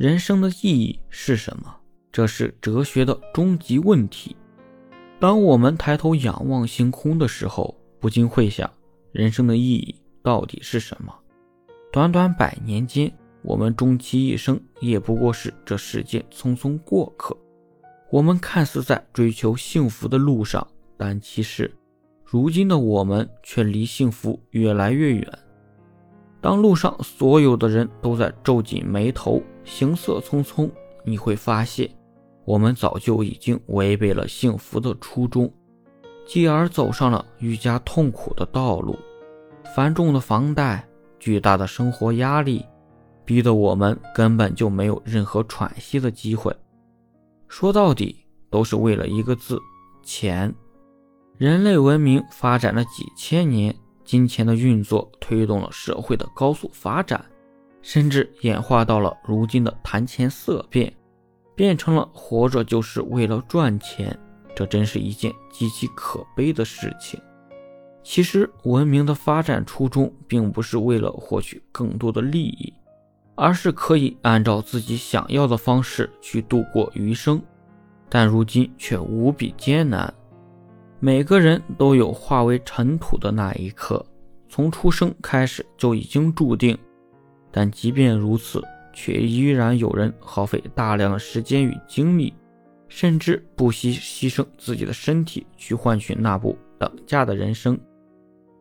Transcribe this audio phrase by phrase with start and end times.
[0.00, 1.76] 人生的意义是什么？
[2.10, 4.34] 这是哲学的终极问题。
[5.18, 8.72] 当我们抬头仰望星空的时候，不禁会想：
[9.12, 11.14] 人生的意义到底是什么？
[11.92, 17.36] 短短百年间，我们终其一生也不过是这世间匆匆过客。
[18.10, 21.70] 我们看似在追求幸福的路上，但其实，
[22.24, 25.38] 如今的我们却离幸福越来越远。
[26.40, 30.70] 当路上所有的人都在皱紧眉头、行色匆匆，
[31.04, 31.90] 你会发现，
[32.44, 35.52] 我们早就已经违背了幸福的初衷，
[36.26, 38.98] 继而走上了愈加痛苦的道路。
[39.76, 40.88] 繁重的房贷、
[41.18, 42.64] 巨大的生活压力，
[43.24, 46.54] 逼得我们根本就没有任何喘息的机会。
[47.48, 49.60] 说到底，都是为了一个字：
[50.02, 50.52] 钱。
[51.36, 53.74] 人类文明发展了几千年。
[54.04, 57.24] 金钱的运作推动了社会的高速发展，
[57.82, 60.92] 甚至演化到了如今的谈钱色变，
[61.54, 64.18] 变成了活着就是为了赚钱。
[64.54, 67.20] 这真是一件极其可悲的事情。
[68.02, 72.72] 其实，文明的发展初衷并不是为了获取更多的利益，
[73.36, 77.40] 而是可以按照自己想要的方式去度过余生。
[78.08, 80.12] 但如今却无比艰难。
[81.02, 84.04] 每个人都有化为尘土的那一刻，
[84.50, 86.76] 从出生开始就已经注定。
[87.50, 88.62] 但即便如此，
[88.92, 92.34] 却依然有人耗费大量的时间与精力，
[92.86, 97.80] 甚至不惜牺牲自己的身体去换取那部等价的人生。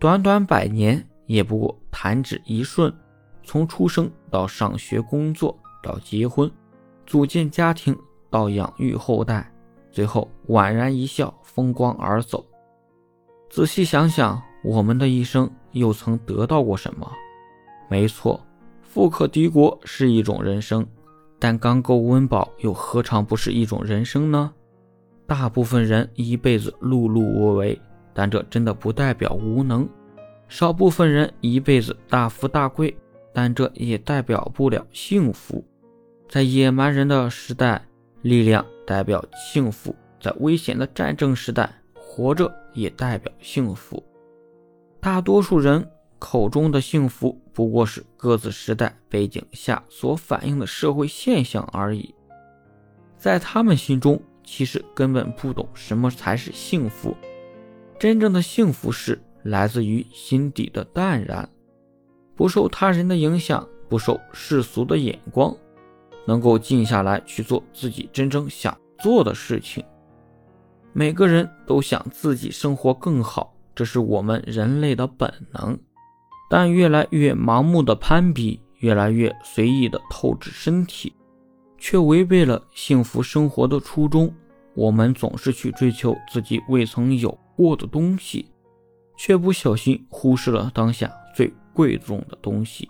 [0.00, 2.90] 短短百年，也不过弹指一瞬。
[3.44, 6.50] 从出生到上学、工作，到结婚、
[7.04, 7.94] 组建家庭，
[8.30, 9.51] 到养育后代。
[9.92, 12.44] 最后宛然一笑，风光而走。
[13.50, 17.06] 仔细想想，我们的一生又曾得到过什么？
[17.90, 18.40] 没错，
[18.80, 20.86] 富可敌国是一种人生，
[21.38, 24.50] 但刚够温饱又何尝不是一种人生呢？
[25.26, 27.78] 大部分人一辈子碌碌无为，
[28.14, 29.86] 但这真的不代表无能；
[30.48, 32.96] 少部分人一辈子大富大贵，
[33.34, 35.62] 但这也代表不了幸福。
[36.28, 37.84] 在野蛮人的时代。
[38.22, 44.02] 力量代表幸福，在危险的战争时代，活着也代表幸福。
[45.00, 45.84] 大多数人
[46.18, 52.14] 口中的幸福，不过是各自时代背景下所反映的社会现象而已。
[53.18, 57.16] 在他们心中，其实根本不懂什么才是幸福。
[57.98, 61.48] 真正的幸福是来自于心底的淡然，
[62.36, 65.56] 不受他人的影响，不受世俗的眼光。
[66.26, 69.84] 能够静下来去做自己真正想做的事情。
[70.92, 75.78] 每个人都想自己生活更好，这是我们人类的本能。
[76.50, 81.14] 但越来越盲目的攀比，越来越随意的透支身体，
[81.78, 84.32] 却违背了幸福生活的初衷。
[84.74, 88.50] 我们总是去追求自己未曾有过的东西，
[89.16, 92.88] 却不小心忽视了当下最贵重的东西。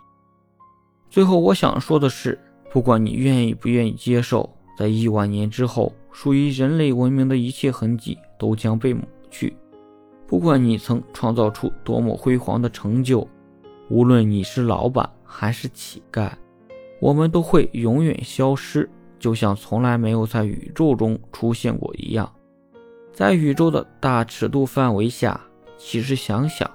[1.08, 2.38] 最后，我想说的是。
[2.72, 9.54] 不管你愿意不愿意接受，在亿万年之后，属于人类文明的一切痕迹都将被抹去。
[10.26, 13.28] 不管你曾创造出多么辉煌的成就，
[13.90, 16.32] 无论你是老板还是乞丐，
[16.98, 22.32] 我们都会永远消失，就像从来没有在宇宙中出现过一样。
[23.12, 25.38] 在宇宙的大尺度范围下，
[25.76, 26.70] 其实想想，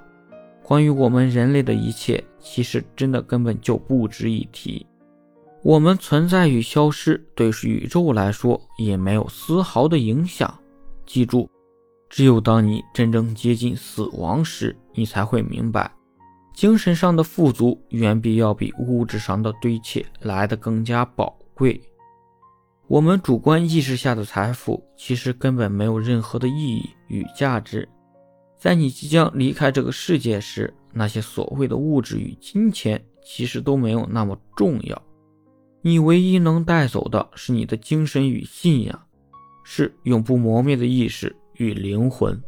[0.61, 4.85] 关于我们人类的一切，其实真的根本就不值一提。
[5.67, 10.57] 我们存在与消失，对宇宙来说也没有丝毫的影响。
[11.05, 11.49] 记住，
[12.09, 15.91] 只有当你真正接近死亡时，你才会明白，
[16.53, 21.81] 精神上的富足远比要比物质上的堆砌来得更加宝贵。
[22.87, 27.85] 我们主观意识下的财富，其实根本没有任何的意义与价值。
[28.57, 35.01] 在你即将离开这个世界时，那些所谓的物质与金钱，其实都没有那么重要。
[35.81, 39.07] 你唯一能带走的是你的精神与信仰，
[39.63, 42.41] 是永不磨灭的意识与灵魂。